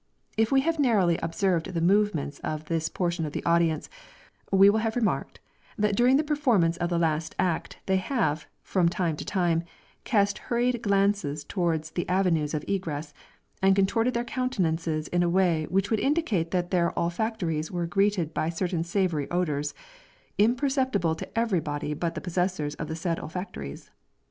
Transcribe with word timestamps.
If 0.35 0.51
we 0.51 0.61
have 0.61 0.79
narrowly 0.79 1.19
observed 1.21 1.75
the 1.75 1.79
movements 1.79 2.39
of 2.39 2.65
this 2.65 2.89
portion 2.89 3.23
of 3.23 3.33
the 3.33 3.43
audience, 3.45 3.87
we 4.51 4.67
will 4.67 4.79
have 4.79 4.95
remarked, 4.95 5.39
that 5.77 5.95
during 5.95 6.17
the 6.17 6.23
performance 6.23 6.75
of 6.77 6.89
the 6.89 6.97
last 6.97 7.35
act 7.37 7.77
they 7.85 7.97
have, 7.97 8.47
from 8.63 8.89
time 8.89 9.15
to 9.17 9.23
time, 9.23 9.63
cast 10.03 10.39
hurried 10.49 10.81
glances 10.81 11.43
towards 11.43 11.91
the 11.91 12.09
avenues 12.09 12.55
of 12.55 12.65
egress, 12.67 13.13
and 13.61 13.75
contorted 13.75 14.15
their 14.15 14.23
countenances 14.23 15.07
in 15.09 15.21
a 15.21 15.29
way 15.29 15.67
which 15.69 15.91
would 15.91 15.99
indicate 15.99 16.49
that 16.49 16.71
their 16.71 16.91
olfactories 16.97 17.69
were 17.69 17.85
greeted 17.85 18.33
by 18.33 18.49
certain 18.49 18.83
savory 18.83 19.29
odours, 19.29 19.75
imperceptible 20.39 21.13
to 21.13 21.29
every 21.37 21.59
body 21.59 21.93
but 21.93 22.15
the 22.15 22.21
possessors 22.21 22.73
of 22.77 22.87
the 22.87 22.95
said 22.95 23.19
olfactories. 23.19 23.91